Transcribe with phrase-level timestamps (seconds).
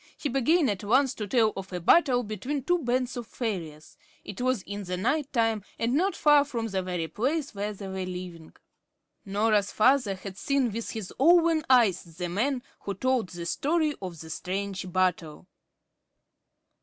[0.17, 3.97] He began at once to tell of a battle between two bands of fairies.
[4.25, 7.87] It was in the night time, and not far from the very place where they
[7.87, 8.53] were living.
[9.25, 14.19] Norah's father had seen with his own eyes the man who told the story of
[14.21, 15.45] the strange battle.